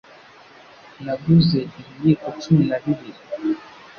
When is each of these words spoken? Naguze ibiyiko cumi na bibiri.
Naguze 1.03 1.59
ibiyiko 1.79 2.27
cumi 2.41 2.63
na 2.69 2.77
bibiri. 2.83 3.21